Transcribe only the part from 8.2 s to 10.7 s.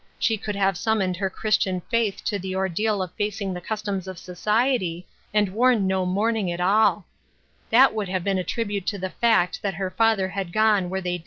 been a tribute to the fact that her father had gone where